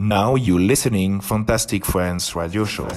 [0.00, 2.84] Now you're listening Fantastic Friends Radio Show.
[2.84, 2.90] On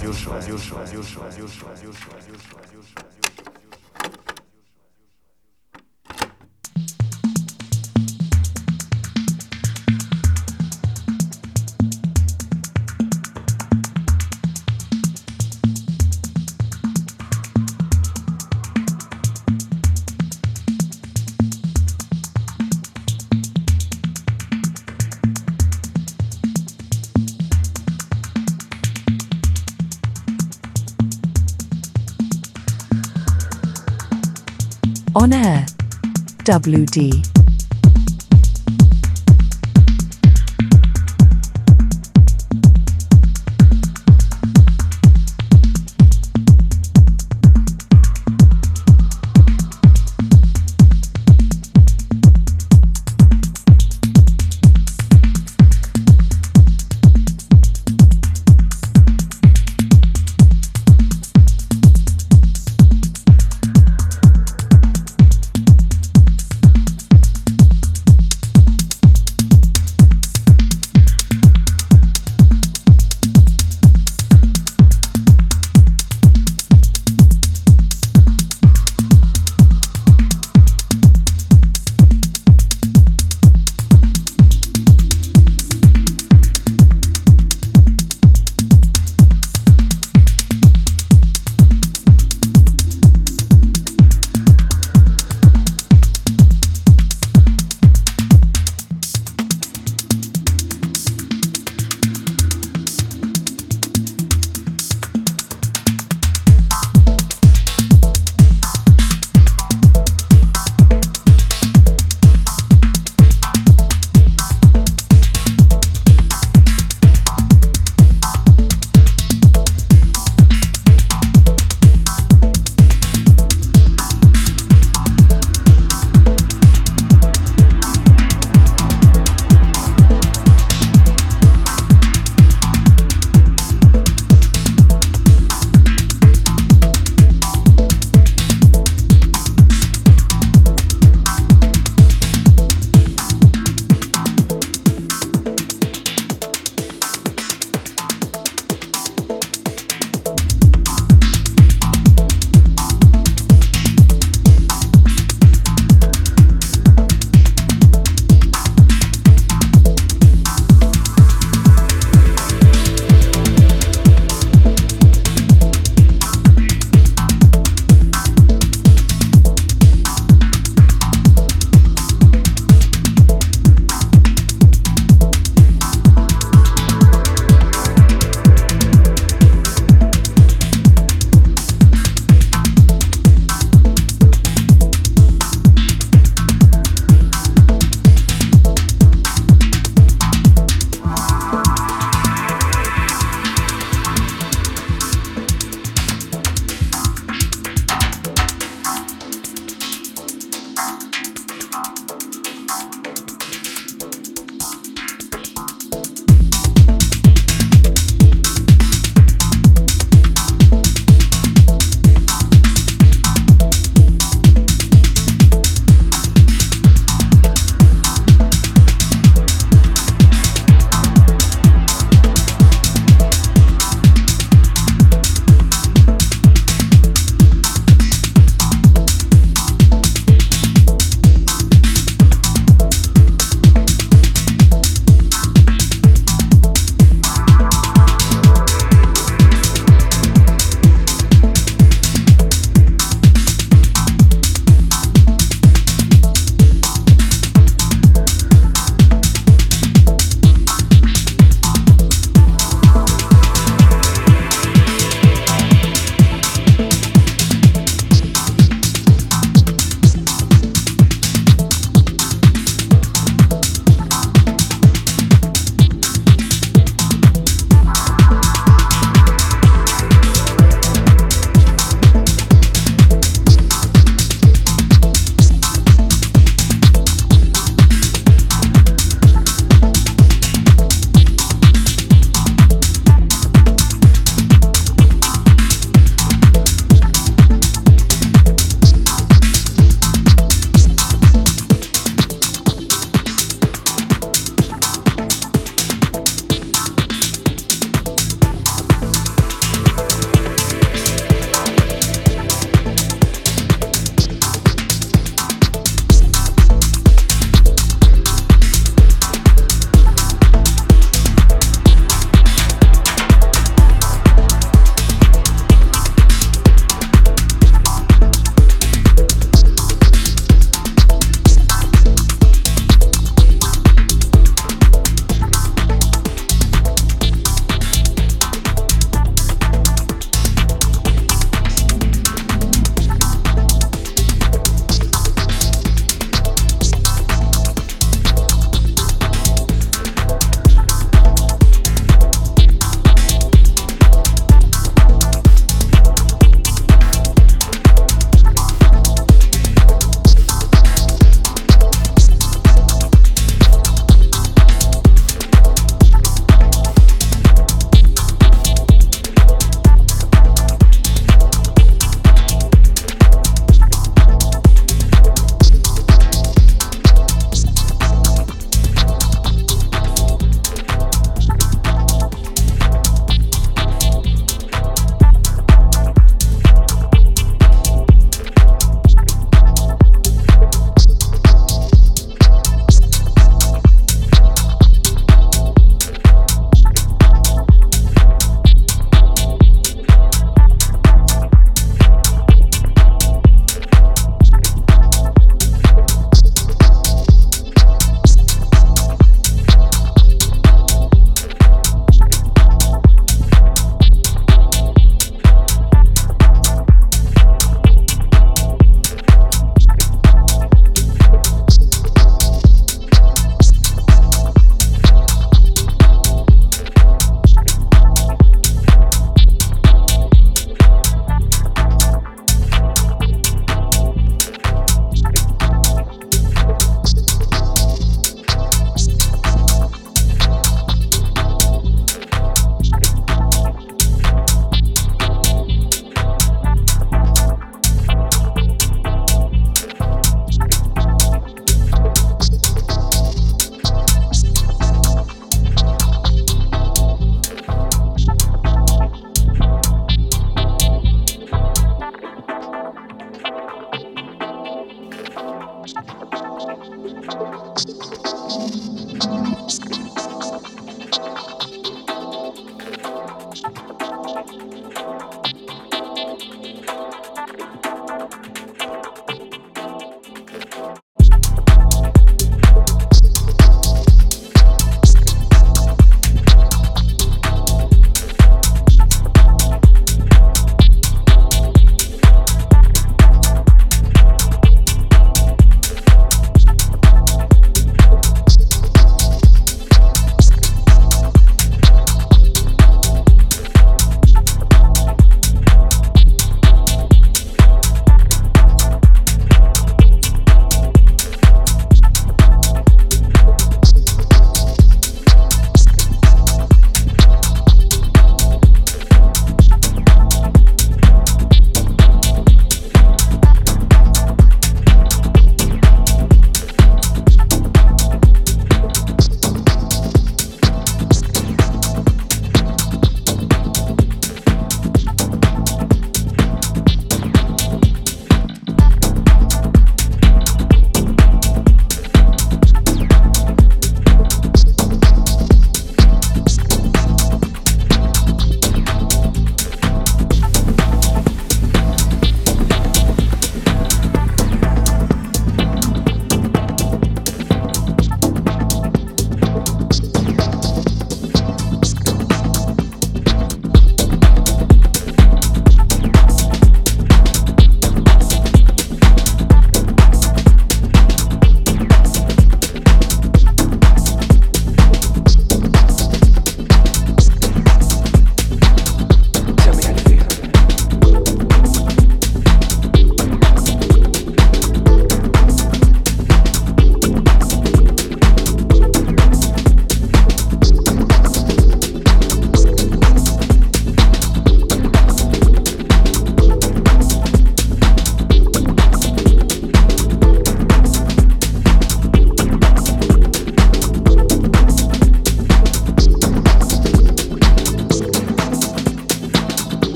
[36.43, 37.32] WD.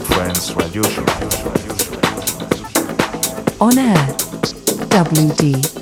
[0.00, 1.04] Friends Radio Show.
[3.60, 3.94] On air.
[4.88, 5.81] WD.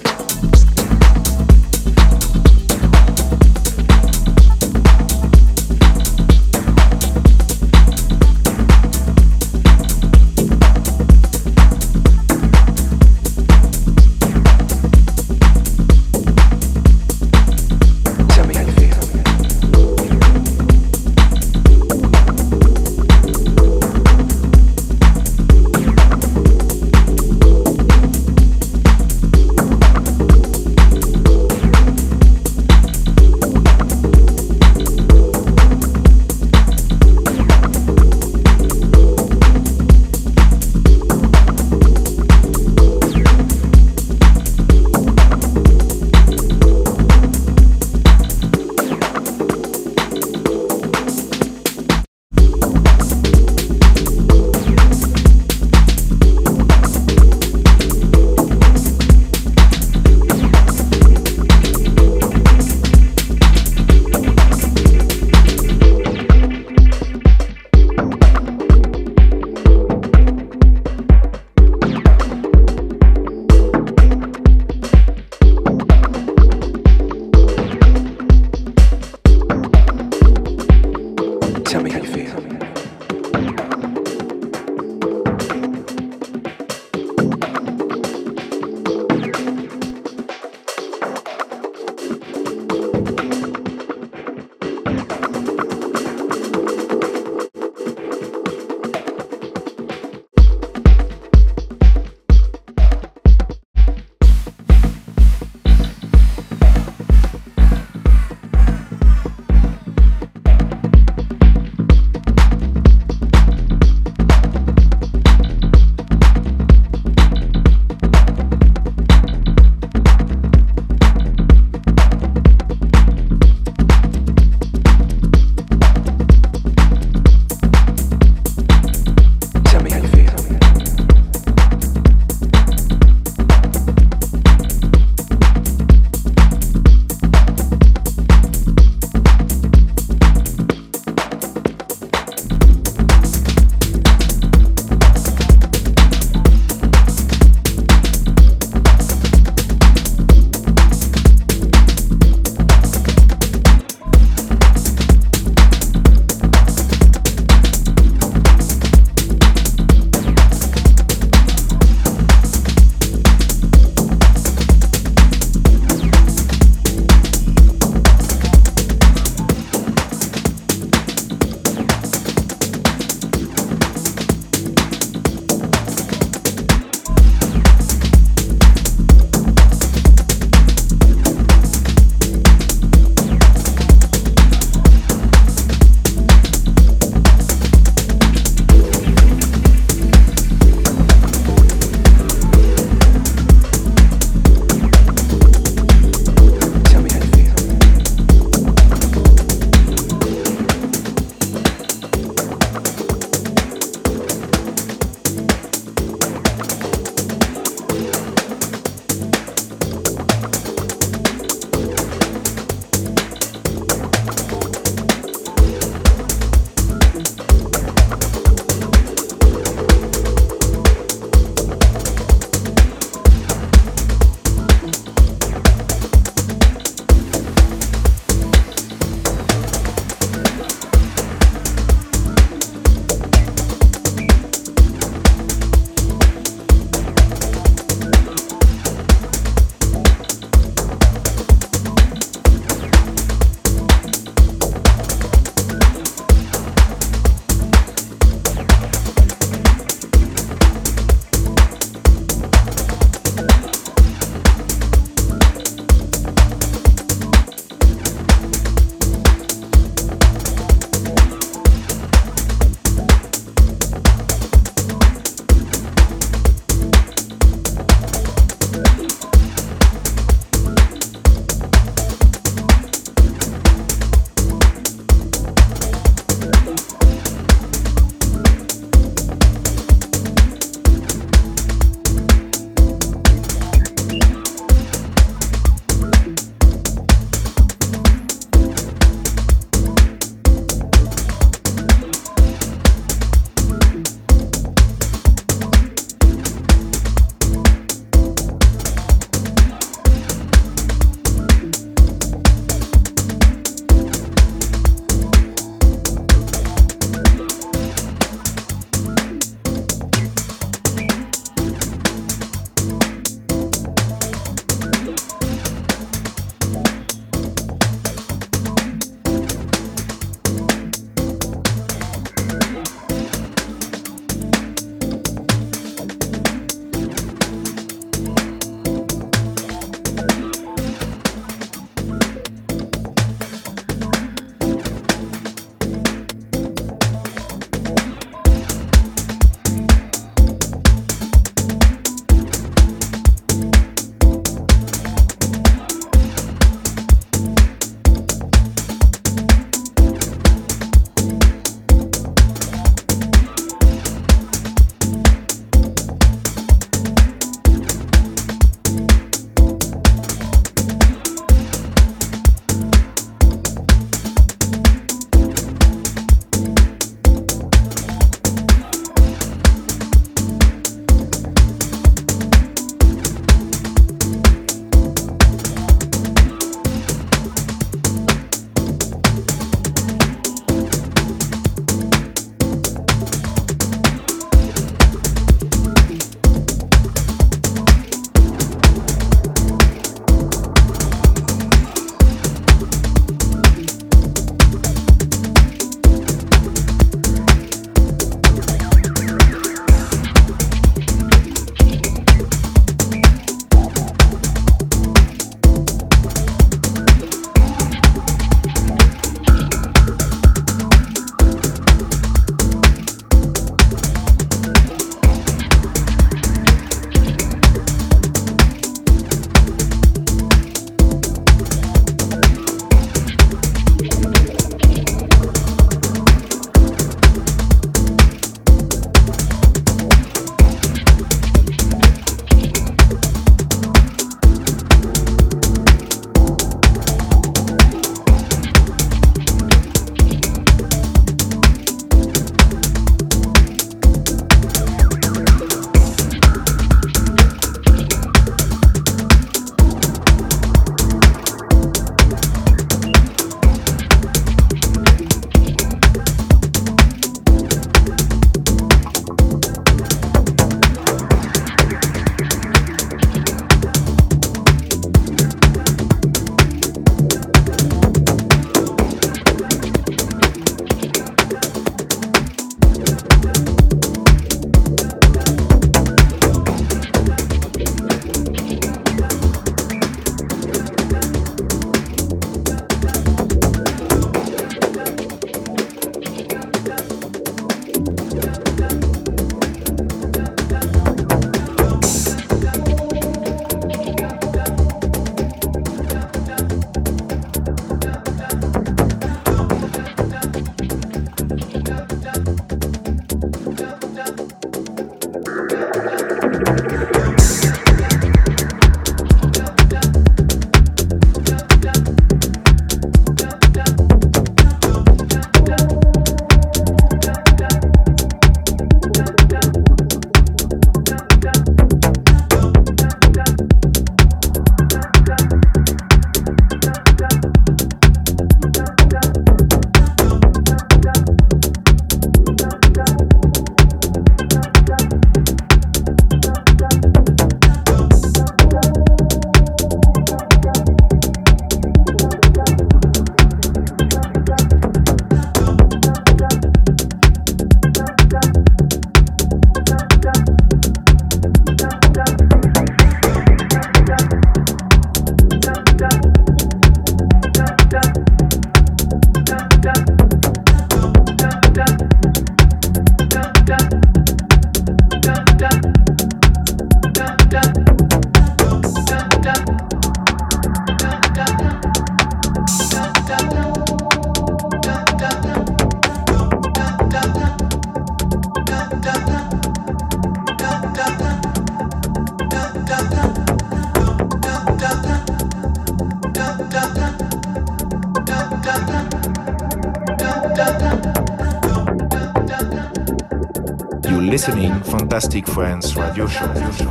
[595.11, 596.47] Fantastic Friends Radio Show.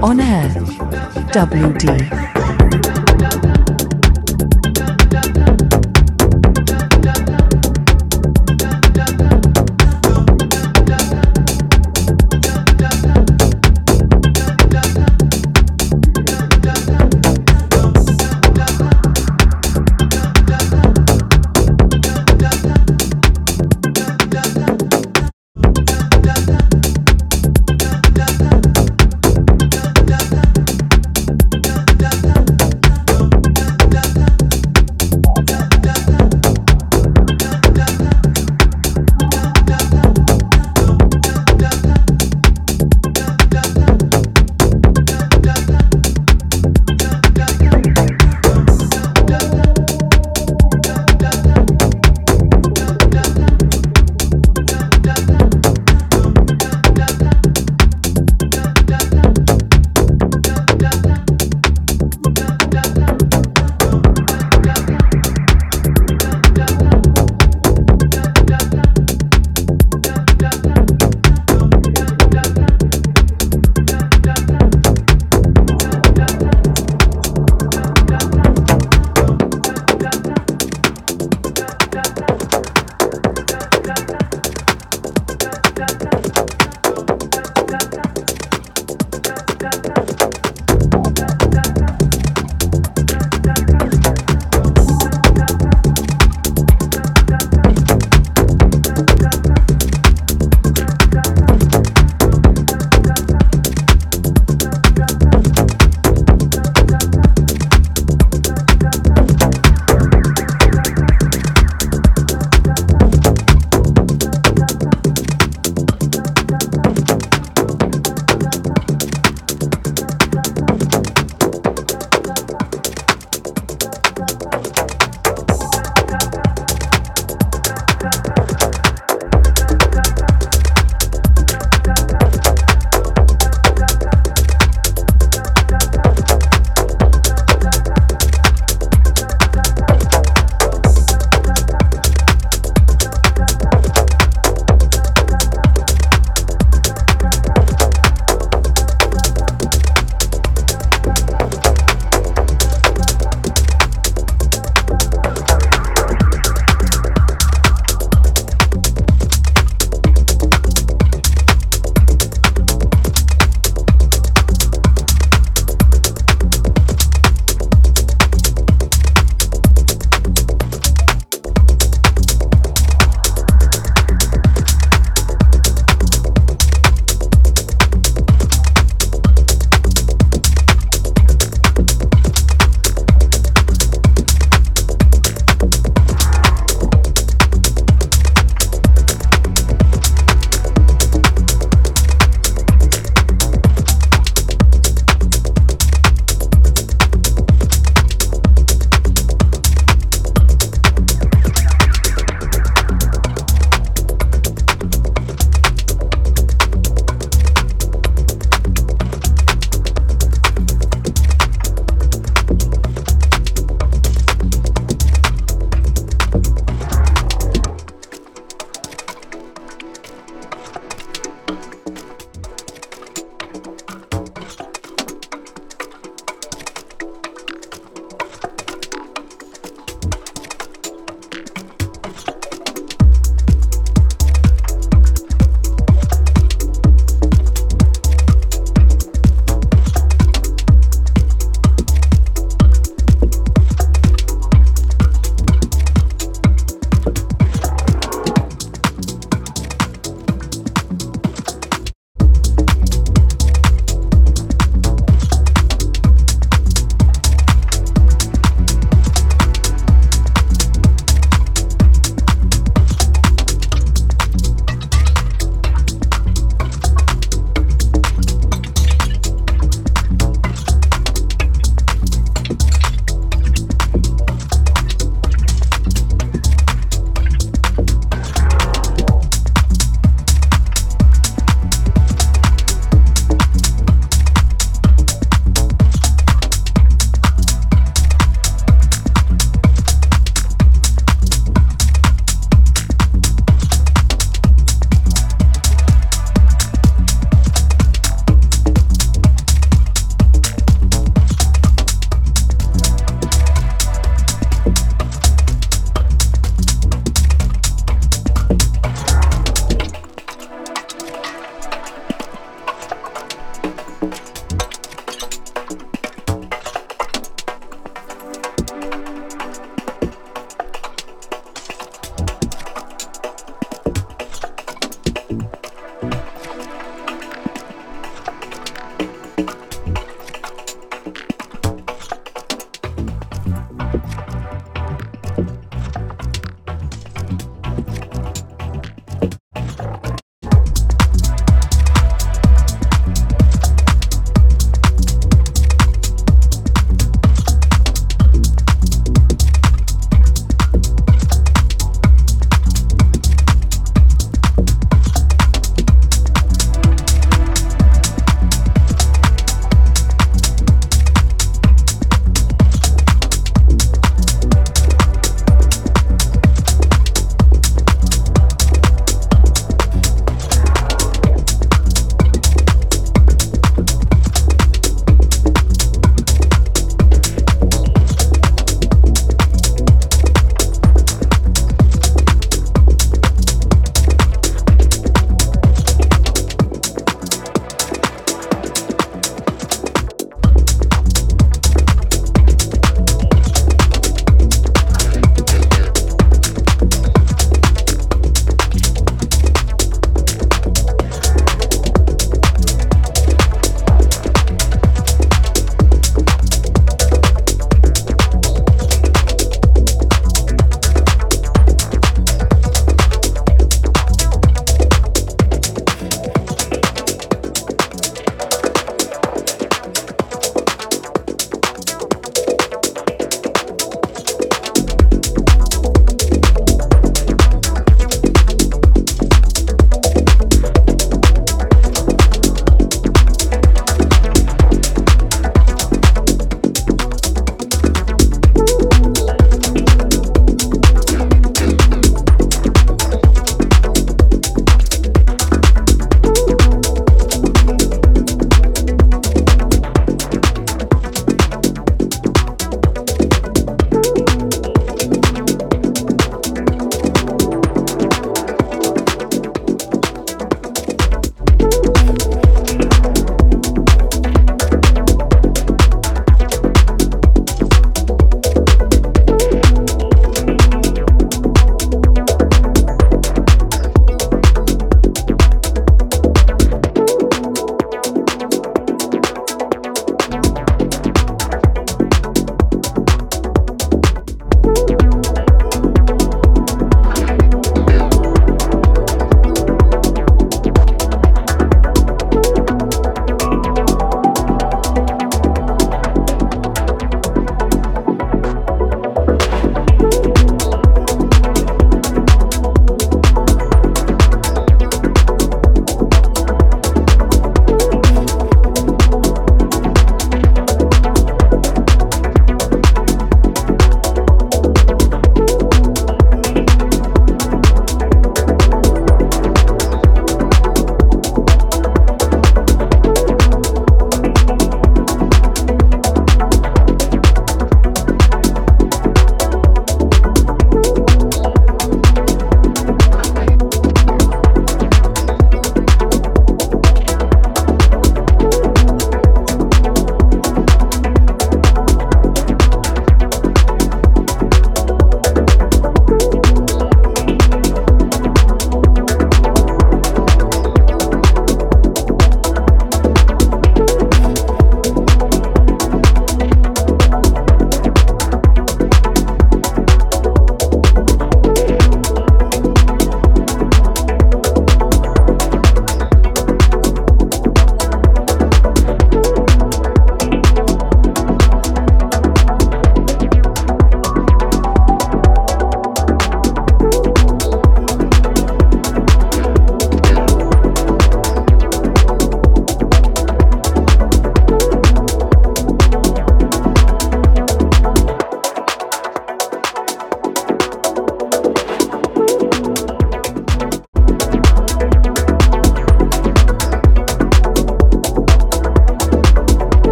[0.00, 0.48] On air.
[1.32, 2.43] WD.